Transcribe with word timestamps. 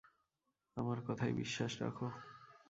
আমার 0.77 0.99
কথায় 1.07 1.33
বিশ্বাস 1.33 1.71
রাখো। 1.81 2.07